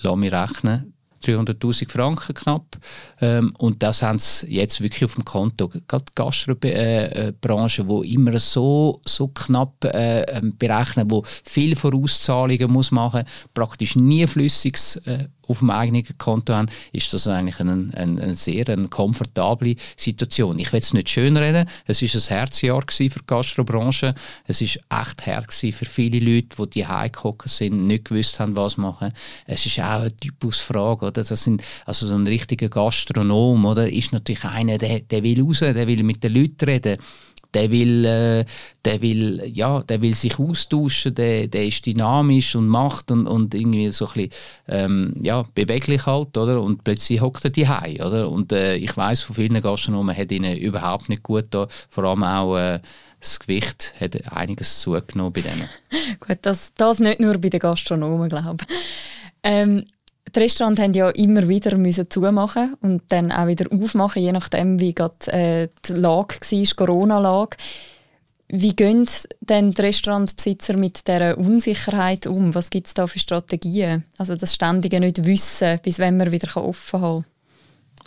lass 0.00 0.16
mich 0.16 0.32
rechnen, 0.32 0.94
300.000 1.22 1.90
Franken 1.90 2.34
knapp. 2.34 2.78
Ähm, 3.20 3.54
und 3.58 3.82
das 3.82 4.02
haben 4.02 4.18
sie 4.18 4.46
jetzt 4.48 4.80
wirklich 4.82 5.04
auf 5.04 5.14
dem 5.14 5.24
Konto. 5.24 5.68
Gerade 5.68 6.04
die 6.04 6.12
Gastrobranche, 6.14 7.82
äh, 7.82 8.02
die 8.02 8.14
immer 8.14 8.38
so, 8.38 9.00
so 9.04 9.28
knapp 9.28 9.84
äh, 9.84 10.22
ähm, 10.22 10.54
berechnen, 10.56 11.10
wo 11.10 11.24
viele 11.44 11.76
Vorauszahlungen 11.76 12.70
muss 12.70 12.90
machen 12.90 13.24
praktisch 13.54 13.96
nie 13.96 14.26
flüssiges 14.26 14.96
äh, 15.06 15.28
auf 15.48 15.60
dem 15.60 15.70
eigenen 15.70 16.04
Konto 16.18 16.54
haben, 16.54 16.68
ist 16.92 17.12
das 17.12 17.26
eigentlich 17.26 17.60
eine, 17.60 17.90
eine, 17.94 18.22
eine 18.22 18.34
sehr 18.34 18.68
eine 18.68 18.88
komfortable 18.88 19.76
Situation. 19.96 20.58
Ich 20.58 20.72
will 20.72 20.80
es 20.80 20.92
nicht 20.92 21.10
schön 21.10 21.36
reden, 21.36 21.68
es 21.86 22.02
ist 22.02 22.14
ein 22.14 22.36
Herzjahr 22.36 22.82
für 22.90 23.08
die 23.08 23.26
Gastrobranche, 23.26 24.14
es 24.46 24.60
ist 24.60 24.78
echt 24.90 25.26
hart 25.26 25.52
für 25.52 25.84
viele 25.84 26.18
Leute, 26.18 26.56
die 26.58 26.70
die 26.70 26.86
heimgekommen 26.86 27.38
sind, 27.46 27.86
nicht 27.86 28.06
gewusst 28.06 28.40
haben, 28.40 28.56
was 28.56 28.76
machen. 28.76 29.12
Es 29.46 29.64
ist 29.66 29.78
auch 29.78 30.00
eine 30.00 30.16
Typusfrage, 30.16 31.06
oder? 31.06 31.22
Das 31.22 31.42
sind, 31.42 31.62
also 31.84 32.06
so 32.06 32.14
ein 32.14 32.26
richtiger 32.26 32.68
Gastronom, 32.68 33.64
oder? 33.64 33.90
Ist 33.90 34.12
natürlich 34.12 34.44
einer, 34.44 34.78
der, 34.78 35.00
der 35.00 35.22
will 35.22 35.42
raus, 35.42 35.60
der 35.60 35.86
will 35.86 36.02
mit 36.02 36.22
den 36.22 36.34
Leuten 36.34 36.64
reden 36.64 36.98
der 37.56 37.70
will, 37.70 38.04
äh, 38.04 38.44
der 38.84 39.00
will, 39.00 39.50
ja, 39.50 39.82
der 39.82 40.02
will 40.02 40.12
sich 40.12 40.38
austauschen, 40.38 41.14
der, 41.14 41.48
der 41.48 41.66
ist 41.66 41.86
dynamisch 41.86 42.54
und 42.54 42.68
macht 42.68 43.10
und, 43.10 43.26
und 43.26 43.54
irgendwie 43.54 43.88
so 43.88 44.06
ein 44.08 44.12
bisschen, 44.12 44.30
ähm, 44.68 45.14
ja, 45.22 45.42
beweglich 45.54 46.04
halt, 46.04 46.36
oder? 46.36 46.60
Und 46.60 46.84
plötzlich 46.84 47.22
hockt 47.22 47.44
er 47.44 47.50
die 47.50 47.64
oder? 47.64 48.30
Und 48.30 48.52
äh, 48.52 48.76
ich 48.76 48.94
weiß 48.94 49.22
von 49.22 49.36
vielen 49.36 49.62
Gastronomen 49.62 50.14
hat 50.14 50.32
ihnen 50.32 50.58
überhaupt 50.58 51.08
nicht 51.08 51.22
gut 51.22 51.46
da, 51.50 51.66
vor 51.88 52.04
allem 52.04 52.24
auch 52.24 52.58
äh, 52.58 52.80
das 53.20 53.40
Gewicht 53.40 53.94
hat 53.98 54.30
einiges 54.30 54.80
zugenommen 54.80 55.32
bei 55.32 55.40
denen. 55.40 55.68
gut, 56.20 56.38
das, 56.42 56.74
das 56.76 56.98
nicht 56.98 57.20
nur 57.20 57.38
bei 57.38 57.48
den 57.48 57.60
Gastronomen, 57.60 58.28
glaube 58.28 58.58
ich. 58.68 58.76
Ähm, 59.42 59.86
die 60.34 60.38
Restaurants 60.38 60.80
haben 60.80 60.92
ja 60.94 61.10
immer 61.10 61.48
wieder 61.48 61.78
zumachen 62.10 62.74
und 62.80 63.02
dann 63.08 63.32
auch 63.32 63.46
wieder 63.46 63.66
aufmachen, 63.72 64.22
je 64.22 64.32
nachdem, 64.32 64.80
wie 64.80 64.94
gerade 64.94 65.32
äh, 65.32 65.68
die 65.86 65.92
Lage 65.92 66.36
war, 66.40 66.86
Corona-Lage. 66.86 67.56
Wie 68.48 68.76
gehen 68.76 69.08
denn 69.40 69.72
die 69.72 69.80
Restaurantbesitzer 69.80 70.76
mit 70.76 71.08
dieser 71.08 71.36
Unsicherheit 71.36 72.26
um? 72.26 72.54
Was 72.54 72.70
gibt 72.70 72.86
es 72.86 72.94
da 72.94 73.06
für 73.06 73.18
Strategien? 73.18 74.04
Also 74.18 74.36
das 74.36 74.54
ständige 74.54 75.00
nicht 75.00 75.24
wissen, 75.24 75.80
bis 75.82 75.98
wenn 75.98 76.16
man 76.16 76.30
wieder 76.30 76.56
offen 76.56 77.00
haben 77.00 77.22
kann. 77.22 77.32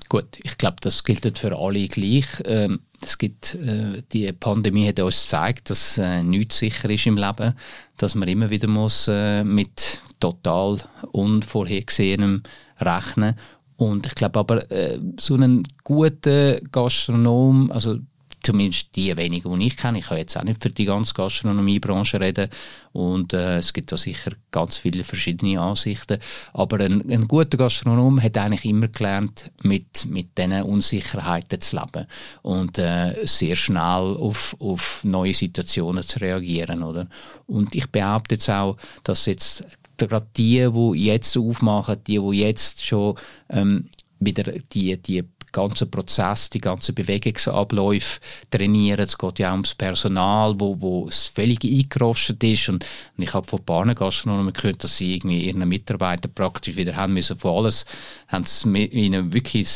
Gut, 0.08 0.40
ich 0.42 0.58
glaube, 0.58 0.78
das 0.82 1.04
gilt 1.04 1.38
für 1.38 1.58
alle 1.58 1.88
gleich. 1.88 2.26
Ähm, 2.46 2.80
es 3.02 3.18
gibt, 3.18 3.56
äh, 3.56 4.02
die 4.12 4.32
Pandemie 4.34 4.88
hat 4.88 5.00
uns 5.00 5.24
gezeigt, 5.24 5.70
dass 5.70 5.98
äh, 5.98 6.24
nichts 6.24 6.60
sicher 6.60 6.90
ist 6.90 7.06
im 7.06 7.18
Leben, 7.18 7.54
dass 7.98 8.16
man 8.16 8.28
immer 8.28 8.50
wieder 8.50 8.68
muss 8.68 9.08
äh, 9.08 9.44
mit 9.44 10.02
total 10.20 10.80
unvorhergesehenem 11.12 12.44
rechnen. 12.80 13.36
Und 13.78 14.06
ich 14.06 14.16
glaube 14.16 14.40
aber, 14.40 14.72
äh, 14.72 15.00
so 15.18 15.36
einen 15.36 15.66
guten 15.84 16.60
Gastronom, 16.72 17.72
also 17.72 18.00
zumindest 18.44 18.96
die 18.96 19.16
wenigen, 19.18 19.60
die 19.60 19.68
ich 19.68 19.78
kenne. 19.78 20.00
Ich 20.00 20.06
kann 20.06 20.18
jetzt 20.18 20.38
auch 20.38 20.44
nicht 20.44 20.62
für 20.62 20.70
die 20.70 20.86
ganze 20.86 21.14
Gastronomiebranche 21.14 22.20
reden 22.20 22.50
und 22.92 23.34
äh, 23.34 23.58
es 23.58 23.74
gibt 23.74 23.92
da 23.92 23.98
sicher 23.98 24.32
ganz 24.52 24.78
viele 24.78 25.04
verschiedene 25.04 25.60
Ansichten. 25.60 26.20
Aber 26.54 26.80
ein, 26.80 27.10
ein 27.10 27.28
guter 27.28 27.58
Gastronom 27.58 28.22
hat 28.22 28.38
eigentlich 28.38 28.66
immer 28.66 28.88
gelernt, 28.88 29.52
mit, 29.62 30.06
mit 30.08 30.38
diesen 30.38 30.64
Unsicherheiten 30.64 31.62
zu 31.62 31.76
leben 31.78 32.08
und 32.42 32.78
äh, 32.78 33.26
sehr 33.26 33.56
schnell 33.56 34.16
auf, 34.18 34.56
auf 34.60 35.04
neue 35.04 35.34
Situationen 35.34 36.04
zu 36.04 36.20
reagieren. 36.20 36.84
Oder? 36.84 37.08
Und 37.48 37.76
ich 37.76 37.90
behaupte 37.90 38.36
jetzt 38.36 38.50
auch, 38.50 38.78
dass 39.04 39.26
jetzt 39.26 39.64
gerade 39.98 40.28
die, 40.36 40.68
die 40.72 41.06
jetzt 41.06 41.38
aufmachen, 41.38 41.98
die, 42.08 42.20
die 42.20 42.40
jetzt 42.40 42.86
schon 42.86 43.16
ähm, 43.50 43.90
wieder 44.20 44.44
die, 44.74 44.98
die 44.98 45.24
ganzen 45.52 45.90
Prozess, 45.90 46.50
die 46.50 46.62
ganzen 46.62 46.96
Bewegungsabläufe 46.96 48.20
trainieren. 48.50 49.02
Es 49.02 49.18
geht 49.18 49.40
ja 49.40 49.50
auch 49.50 49.54
ums 49.54 49.76
Personal, 49.76 50.56
wo, 50.60 50.80
wo 50.80 51.08
es 51.08 51.28
völlig 51.28 51.64
eingerostet 51.64 52.44
ist. 52.44 52.70
Und, 52.70 52.86
und 53.18 53.24
ich 53.24 53.34
habe 53.34 53.48
von 53.48 53.64
paar 53.64 53.86
Gastronomen 53.94 54.54
gehört, 54.54 54.84
dass 54.84 54.98
sie 54.98 55.16
irgendwie 55.16 55.46
ihren 55.46 55.68
Mitarbeiter 55.68 56.28
praktisch 56.28 56.76
wieder 56.76 56.96
haben 56.96 57.14
müssen 57.14 57.38
von 57.38 57.58
alles, 57.58 57.86
haben 58.28 58.46
sie 58.46 58.86
ihnen 58.86 59.34
wirklich 59.34 59.68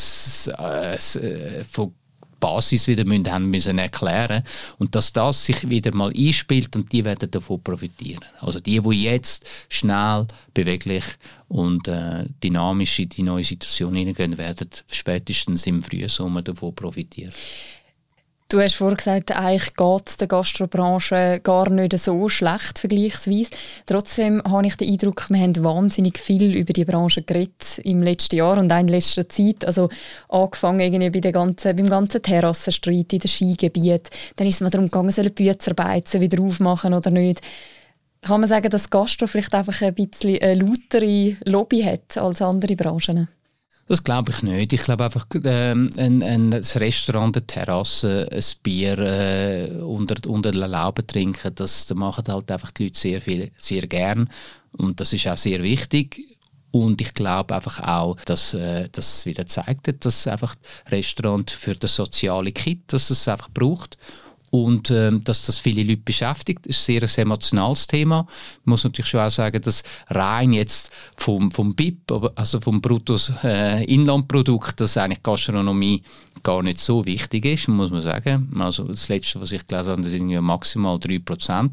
äh, 0.58 0.96
äh, 0.96 1.64
von 1.70 1.94
Basis 2.40 2.86
wieder 2.86 3.04
müssen, 3.04 3.30
haben 3.30 3.50
müssen 3.50 3.78
erklären 3.78 4.42
und 4.78 4.94
dass 4.94 5.12
das 5.12 5.44
sich 5.44 5.68
wieder 5.68 5.94
mal 5.94 6.12
einspielt 6.14 6.74
und 6.76 6.92
die 6.92 7.04
werden 7.04 7.30
davon 7.30 7.62
profitieren. 7.62 8.24
Also 8.40 8.60
die, 8.60 8.80
die 8.80 9.02
jetzt 9.02 9.46
schnell, 9.68 10.26
beweglich 10.52 11.04
und 11.48 11.88
äh, 11.88 12.24
dynamisch 12.42 12.98
in 12.98 13.08
die 13.08 13.22
neue 13.22 13.44
Situation 13.44 13.94
hineingehen, 13.94 14.38
werden 14.38 14.68
spätestens 14.90 15.66
im 15.66 15.82
Frühsommer 15.82 16.42
davon 16.42 16.74
profitieren. 16.74 17.32
Du 18.50 18.60
hast 18.60 18.76
vorhin 18.76 18.98
gesagt, 18.98 19.34
eigentlich 19.34 19.74
geht 19.74 20.02
es 20.08 20.18
der 20.18 20.28
Gastrobranche 20.28 21.40
gar 21.42 21.70
nicht 21.70 21.98
so 21.98 22.28
schlecht 22.28 22.78
vergleichsweise. 22.78 23.50
Trotzdem 23.86 24.42
habe 24.44 24.66
ich 24.66 24.76
den 24.76 24.90
Eindruck, 24.90 25.30
wir 25.30 25.40
haben 25.40 25.64
wahnsinnig 25.64 26.18
viel 26.18 26.54
über 26.54 26.74
die 26.74 26.84
Branche 26.84 27.22
geredet 27.22 27.78
im 27.84 28.02
letzten 28.02 28.36
Jahr 28.36 28.58
und 28.58 28.70
auch 28.70 28.78
in 28.78 28.88
letzter 28.88 29.26
Zeit. 29.30 29.64
Also 29.64 29.88
angefangen 30.28 30.80
irgendwie 30.80 31.08
bei 31.08 31.20
der 31.20 31.32
ganzen, 31.32 31.74
beim 31.74 31.88
ganzen 31.88 32.20
Terrassenstreit 32.20 33.14
in 33.14 33.18
den 33.20 33.28
Skigebieten. 33.28 34.10
Dann 34.36 34.46
ist 34.46 34.56
es 34.56 34.60
mal 34.60 34.70
darum 34.70 34.86
gegangen, 34.86 35.10
sollen 35.10 35.32
Büzerbeizungen 35.32 36.30
wieder 36.30 36.42
aufmachen 36.42 36.92
oder 36.92 37.10
nicht. 37.10 37.40
Kann 38.20 38.40
man 38.40 38.48
sagen, 38.48 38.68
dass 38.68 38.90
Gastro 38.90 39.26
vielleicht 39.26 39.54
einfach 39.54 39.80
ein 39.80 39.94
bisschen 39.94 40.40
eine 40.42 40.54
lautere 40.54 41.36
Lobby 41.44 41.82
hat 41.82 42.18
als 42.18 42.42
andere 42.42 42.76
Branchen? 42.76 43.26
Das 43.86 44.02
glaube 44.02 44.32
ich 44.32 44.42
nicht. 44.42 44.72
Ich 44.72 44.82
glaube 44.82 45.04
einfach, 45.04 45.26
ähm, 45.44 45.90
ein, 45.98 46.22
ein, 46.22 46.52
Restaurant, 46.52 47.36
eine 47.36 47.46
Terrasse, 47.46 48.28
ein 48.32 48.42
Bier 48.62 48.98
äh, 48.98 49.70
unter, 49.82 50.16
unter 50.28 50.52
den 50.52 50.70
Lauben 50.70 51.06
trinken, 51.06 51.54
das, 51.54 51.86
das 51.86 51.96
machen 51.96 52.24
halt 52.28 52.50
einfach 52.50 52.70
die 52.70 52.84
Leute 52.84 52.98
sehr, 52.98 53.20
viel, 53.20 53.50
sehr 53.58 53.86
gern. 53.86 54.30
Und 54.72 55.00
das 55.00 55.12
ist 55.12 55.26
auch 55.26 55.36
sehr 55.36 55.62
wichtig. 55.62 56.38
Und 56.70 57.00
ich 57.00 57.12
glaube 57.14 57.54
einfach 57.54 57.78
auch, 57.80 58.16
dass 58.24 58.54
äh, 58.54 58.88
das 58.90 59.26
wieder 59.26 59.46
zeigt, 59.46 60.04
dass 60.04 60.26
einfach 60.26 60.56
Restaurant 60.86 61.50
für 61.50 61.74
das 61.74 61.94
soziale 61.94 62.52
Kit, 62.52 62.80
dass 62.86 63.10
es 63.10 63.28
einfach 63.28 63.50
braucht 63.50 63.98
und 64.54 64.88
ähm, 64.92 65.24
dass 65.24 65.46
das 65.46 65.58
viele 65.58 65.82
Leute 65.82 66.02
beschäftigt. 66.04 66.64
Ist 66.68 66.88
ein 66.88 67.08
sehr 67.08 67.24
emotionales 67.24 67.88
Thema. 67.88 68.24
Ich 68.60 68.66
muss 68.66 68.84
natürlich 68.84 69.08
schon 69.08 69.18
auch 69.18 69.30
sagen, 69.30 69.60
dass 69.60 69.82
rein 70.06 70.52
jetzt 70.52 70.92
vom, 71.16 71.50
vom 71.50 71.74
BIP, 71.74 72.12
also 72.36 72.60
vom 72.60 72.80
Bruttos 72.80 73.32
äh, 73.42 73.84
dass 74.76 74.96
eigentlich 74.96 75.24
Gastronomie 75.24 76.04
gar 76.44 76.62
nicht 76.62 76.78
so 76.78 77.04
wichtig 77.04 77.44
ist, 77.46 77.66
muss 77.66 77.90
man 77.90 78.02
sagen. 78.02 78.48
Also 78.60 78.84
das 78.84 79.08
Letzte, 79.08 79.40
was 79.40 79.50
ich 79.50 79.66
gelesen 79.66 79.90
habe, 79.90 80.04
sind 80.04 80.40
maximal 80.40 80.98
3%. 80.98 81.70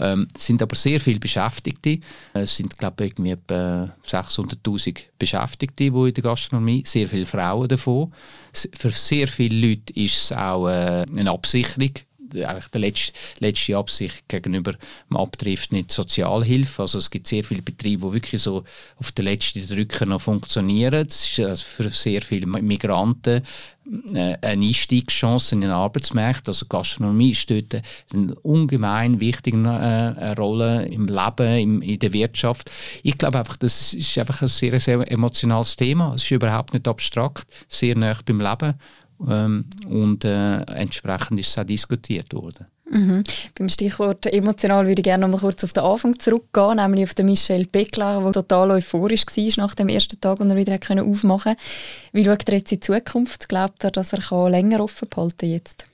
Ähm, 0.00 0.26
es 0.34 0.46
sind 0.46 0.60
aber 0.60 0.74
sehr 0.74 0.98
viele 0.98 1.20
Beschäftigte. 1.20 2.00
Es 2.32 2.56
sind, 2.56 2.76
glaube 2.78 3.04
ich, 3.04 3.18
etwa 3.18 3.94
600'000 4.04 4.96
Beschäftigte, 5.20 5.90
die 5.92 6.08
in 6.08 6.14
der 6.14 6.24
Gastronomie, 6.24 6.82
sehr 6.84 7.08
viele 7.08 7.26
Frauen 7.26 7.68
davon. 7.68 8.12
Für 8.52 8.90
sehr 8.90 9.28
viele 9.28 9.68
Leute 9.68 9.92
ist 9.92 10.16
es 10.16 10.32
auch 10.32 10.68
äh, 10.68 11.04
eine 11.16 11.30
Absicherung 11.30 11.92
eigentlich 12.34 12.68
die 12.68 12.78
letzte, 12.78 13.12
letzte 13.40 13.76
Absicht 13.76 14.28
gegenüber 14.28 14.74
dem 15.10 15.16
Abtrift 15.16 15.72
nicht 15.72 15.90
Sozialhilfe. 15.90 16.82
Also 16.82 16.98
es 16.98 17.10
gibt 17.10 17.26
sehr 17.26 17.44
viele 17.44 17.62
Betriebe, 17.62 18.06
die 18.06 18.12
wirklich 18.14 18.42
so 18.42 18.64
auf 18.96 19.12
den 19.12 19.24
letzten 19.24 19.66
Drücker 19.66 20.06
noch 20.06 20.22
funktionieren. 20.22 21.06
Das 21.06 21.28
ist 21.28 21.40
also 21.40 21.64
für 21.64 21.90
sehr 21.90 22.22
viele 22.22 22.46
Migranten 22.46 23.42
äh, 24.14 24.36
eine 24.42 24.66
Einstiegschance 24.66 25.54
in 25.54 25.62
den 25.62 25.70
Arbeitsmarkt. 25.70 26.48
Also 26.48 26.66
Gastronomie 26.66 27.34
spielt 27.34 27.80
eine 28.12 28.34
ungemein 28.42 29.20
wichtige 29.20 29.56
äh, 29.58 30.30
Rolle 30.32 30.86
im 30.86 31.06
Leben, 31.06 31.82
in 31.82 31.98
der 31.98 32.12
Wirtschaft. 32.12 32.70
Ich 33.02 33.16
glaube 33.16 33.38
einfach, 33.38 33.56
das 33.56 33.94
ist 33.94 34.18
einfach 34.18 34.42
ein 34.42 34.48
sehr, 34.48 34.78
sehr 34.80 35.10
emotionales 35.10 35.76
Thema. 35.76 36.14
Es 36.14 36.24
ist 36.24 36.30
überhaupt 36.30 36.74
nicht 36.74 36.86
abstrakt, 36.86 37.46
sehr 37.68 37.96
nah 37.96 38.16
beim 38.24 38.40
Leben 38.40 38.74
ähm, 39.26 39.64
und 39.88 40.24
äh, 40.24 40.60
entsprechend 40.62 41.40
ist 41.40 41.48
es 41.48 41.58
auch 41.58 41.64
diskutiert 41.64 42.32
worden. 42.34 42.66
Mhm. 42.90 43.22
Beim 43.56 43.68
Stichwort 43.68 44.26
emotional 44.26 44.86
würde 44.86 45.00
ich 45.00 45.04
gerne 45.04 45.26
noch 45.26 45.32
mal 45.32 45.40
kurz 45.40 45.62
auf 45.62 45.72
den 45.72 45.84
Anfang 45.84 46.18
zurückgehen, 46.18 46.76
nämlich 46.76 47.04
auf 47.04 47.14
den 47.14 47.26
Michel 47.26 47.66
Beckler, 47.66 48.22
der 48.22 48.32
total 48.32 48.70
euphorisch 48.70 49.26
war 49.26 49.64
nach 49.64 49.74
dem 49.74 49.88
ersten 49.88 50.20
Tag, 50.20 50.40
und 50.40 50.50
er 50.50 50.56
wieder 50.56 50.74
aufmachen 50.74 51.28
konnte. 51.28 51.56
Wie 52.12 52.24
schaut 52.24 52.48
er 52.48 52.58
jetzt 52.58 52.72
in 52.72 52.80
die 52.80 52.86
Zukunft? 52.86 53.48
Glaubt 53.48 53.84
er, 53.84 53.90
dass 53.90 54.12
er 54.12 54.48
länger 54.48 54.80
offen 54.80 55.08
behalten 55.08 55.50
jetzt? 55.50 55.86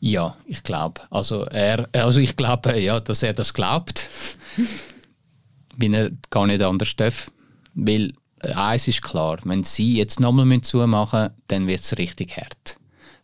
Ja, 0.00 0.36
ich 0.46 0.62
glaube. 0.62 1.00
Also, 1.10 1.46
also 1.92 2.20
ich 2.20 2.36
glaube, 2.36 2.78
ja, 2.78 3.00
dass 3.00 3.22
er 3.22 3.32
das 3.32 3.54
glaubt. 3.54 4.08
Bin 5.76 5.94
er 5.94 6.10
gar 6.30 6.46
nicht 6.46 6.62
anders 6.62 6.94
darf. 6.96 7.30
Weil 7.74 8.12
eins 8.52 8.88
ist 8.88 9.02
klar, 9.02 9.38
wenn 9.44 9.64
sie 9.64 9.96
jetzt 9.96 10.20
nochmal 10.20 10.60
zumachen 10.62 11.22
müssen, 11.22 11.34
dann 11.48 11.66
wird 11.66 11.80
es 11.80 11.98
richtig 11.98 12.36
hart. 12.36 12.76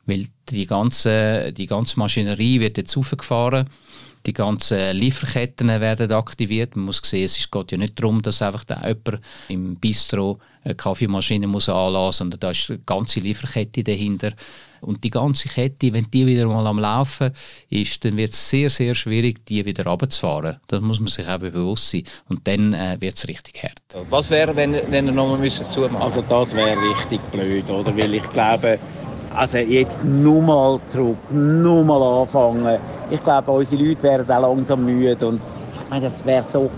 weil 0.07 0.27
die 0.49 0.67
ganze, 0.67 1.53
die 1.53 1.67
ganze 1.67 1.99
Maschinerie 1.99 2.61
wird 2.61 2.77
jetzt 2.77 2.97
aufgefahren 2.97 3.69
die 4.27 4.33
ganzen 4.33 4.97
Lieferketten 4.97 5.69
werden 5.69 6.13
aktiviert. 6.13 6.77
Man 6.77 6.87
muss 6.87 7.01
sehen, 7.05 7.25
es 7.25 7.51
geht 7.51 7.73
ja 7.73 7.79
nicht 7.79 7.99
darum, 7.99 8.21
dass 8.23 8.43
einfach 8.43 8.65
da 8.65 8.87
jemand 8.87 9.21
im 9.49 9.77
Bistro 9.77 10.39
eine 10.63 10.75
Kaffeemaschine 10.75 11.47
muss 11.47 11.69
anlassen 11.69 11.93
muss, 12.07 12.17
sondern 12.19 12.41
da 12.41 12.51
ist 12.51 12.71
eine 12.71 12.81
ganze 12.81 13.21
Lieferkette 13.21 13.83
dahinter. 13.83 14.33
Und 14.81 15.05
die 15.05 15.11
ganze 15.11 15.49
Kette, 15.49 15.93
wenn 15.93 16.07
die 16.11 16.27
wieder 16.27 16.47
mal 16.47 16.67
am 16.67 16.79
Laufen 16.79 17.33
ist, 17.69 18.03
dann 18.05 18.17
wird 18.17 18.33
es 18.33 18.49
sehr, 18.49 18.71
sehr 18.71 18.95
schwierig, 18.95 19.45
die 19.45 19.65
wieder 19.65 19.85
runterzufahren. 19.85 20.57
Das 20.69 20.81
muss 20.81 21.01
man 21.01 21.09
sich 21.09 21.29
auch 21.29 21.39
bewusst 21.39 21.91
sein. 21.91 22.05
Und 22.29 22.47
dann 22.47 22.73
äh, 22.73 22.97
wird 22.99 23.17
es 23.17 23.29
richtig 23.29 23.63
hart. 23.63 23.83
Was 24.09 24.31
wäre, 24.31 24.57
wenn, 24.57 24.73
wenn 24.73 25.07
er 25.07 25.13
nochmal 25.13 25.51
zumachen 25.51 25.93
müssen? 25.93 25.97
Also 25.97 26.23
das 26.23 26.55
wäre 26.55 26.81
richtig 26.81 27.21
blöd, 27.31 27.69
oder? 27.69 27.95
Weil 27.97 28.15
ich 28.15 28.31
glaube, 28.31 28.79
also 29.35 29.59
jetzt 29.59 30.05
nur 30.05 30.43
mal 30.43 30.81
zurück, 30.87 31.19
nur 31.31 31.85
mal 31.85 32.23
anfangen. 32.23 32.81
Ich 33.11 33.23
glaube, 33.23 33.51
unsere 33.51 33.83
Leute 33.83 34.03
werden 34.03 34.31
auch 34.31 34.55
langsam 34.55 34.85
müde 34.85 35.27
und 35.27 35.41
ich 35.73 35.89
meine, 35.89 36.05
das 36.05 36.25
wäre 36.25 36.45
so, 36.49 36.71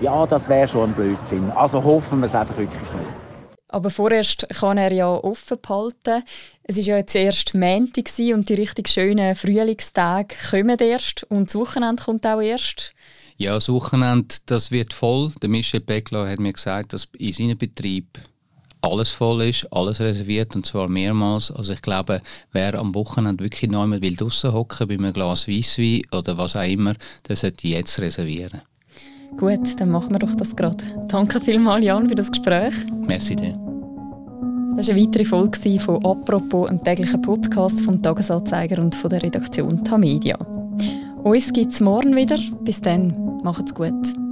ja, 0.00 0.26
das 0.26 0.48
wäre 0.48 0.68
schon 0.68 0.90
ein 0.90 0.94
Blödsinn. 0.94 1.50
Also 1.50 1.82
hoffen 1.82 2.20
wir 2.20 2.26
es 2.26 2.34
einfach 2.34 2.56
wirklich 2.56 2.80
nicht. 2.80 3.26
Aber 3.68 3.90
vorerst 3.90 4.46
kann 4.48 4.78
er 4.78 4.92
ja 4.92 5.08
offen 5.08 5.58
behalten. 5.60 6.22
Es 6.62 6.76
war 6.76 6.84
ja 6.84 6.96
jetzt 6.98 7.14
erst 7.14 7.54
Montag 7.54 8.08
und 8.32 8.48
die 8.48 8.54
richtig 8.54 8.88
schönen 8.88 9.34
Frühlingstage 9.34 10.36
kommen 10.50 10.78
erst 10.78 11.24
und 11.24 11.48
das 11.48 11.56
Wochenende 11.56 12.02
kommt 12.02 12.26
auch 12.26 12.40
erst. 12.40 12.94
Ja, 13.36 13.54
das 13.54 13.68
Wochenende 13.68 14.36
das 14.46 14.70
wird 14.70 14.94
voll. 14.94 15.32
Der 15.42 15.48
Michel 15.48 15.80
Beckler 15.80 16.30
hat 16.30 16.38
mir 16.38 16.52
gesagt, 16.52 16.92
dass 16.92 17.08
in 17.18 17.32
seinem 17.32 17.58
Betrieb 17.58 18.18
alles 18.86 19.10
voll 19.10 19.42
ist, 19.42 19.70
alles 19.72 20.00
reserviert 20.00 20.54
und 20.56 20.66
zwar 20.66 20.88
mehrmals. 20.88 21.50
Also 21.50 21.72
ich 21.72 21.82
glaube, 21.82 22.20
wer 22.52 22.74
am 22.74 22.94
Wochenende 22.94 23.44
wirklich 23.44 23.70
noch 23.70 23.82
einmal 23.82 24.00
will 24.00 24.16
draussen 24.16 24.52
hocken 24.52 24.88
bei 24.88 24.94
einem 24.94 25.12
Glas 25.12 25.48
Weisswein 25.48 26.02
oder 26.12 26.38
was 26.38 26.56
auch 26.56 26.68
immer, 26.68 26.94
der 27.28 27.36
sollte 27.36 27.68
jetzt 27.68 27.98
reservieren. 28.00 28.62
Gut, 29.36 29.78
dann 29.78 29.90
machen 29.90 30.12
wir 30.12 30.18
doch 30.18 30.34
das 30.34 30.56
gerade. 30.56 30.82
Danke 31.08 31.40
vielmals, 31.40 31.84
Jan, 31.84 32.08
für 32.08 32.14
das 32.14 32.30
Gespräch. 32.30 32.74
Merci 33.06 33.36
dir. 33.36 33.52
Das 34.76 34.88
war 34.88 34.94
eine 34.94 35.02
weitere 35.02 35.24
Folge 35.24 35.80
von 35.80 36.04
«Apropos», 36.04 36.68
einem 36.68 36.82
täglichen 36.82 37.22
Podcast 37.22 37.80
vom 37.80 38.02
«Tagesanzeiger» 38.02 38.82
und 38.82 38.94
von 38.94 39.10
der 39.10 39.22
Redaktion 39.22 39.84
Tamedia. 39.84 40.36
Uns 41.22 41.52
gibt 41.52 41.72
es 41.72 41.80
morgen 41.80 42.14
wieder. 42.14 42.38
Bis 42.60 42.80
dann, 42.80 43.40
macht's 43.42 43.74
gut. 43.74 44.25